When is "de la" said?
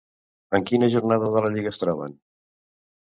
1.35-1.53